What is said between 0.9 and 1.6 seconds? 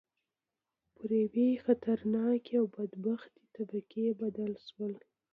پر یوې